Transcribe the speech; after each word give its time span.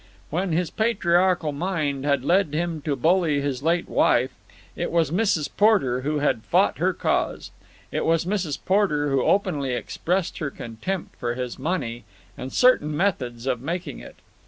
When 0.31 0.51
his 0.51 0.71
patriarchal 0.71 1.51
mind 1.51 2.05
had 2.05 2.25
led 2.25 2.55
him 2.55 2.81
to 2.85 2.95
bully 2.95 3.39
his 3.39 3.61
late 3.61 3.87
wife, 3.87 4.31
it 4.75 4.91
was 4.91 5.11
Mrs. 5.11 5.47
Porter 5.55 6.01
who 6.01 6.17
had 6.17 6.41
fought 6.41 6.79
her 6.79 6.91
cause. 6.91 7.51
It 7.91 8.03
was 8.03 8.25
Mrs. 8.25 8.57
Porter 8.65 9.09
who 9.11 9.21
openly 9.23 9.73
expressed 9.73 10.39
her 10.39 10.49
contempt 10.49 11.15
for 11.17 11.35
his 11.35 11.59
money 11.59 12.03
and 12.35 12.51
certain 12.51 12.97
methods 12.97 13.45
of 13.45 13.61
making 13.61 13.99
it. 13.99 14.15